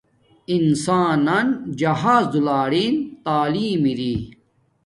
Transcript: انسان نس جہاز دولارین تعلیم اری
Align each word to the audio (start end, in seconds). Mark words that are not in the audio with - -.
انسان 0.55 1.17
نس 1.27 1.47
جہاز 1.79 2.23
دولارین 2.33 2.95
تعلیم 3.25 3.83
اری 3.89 4.15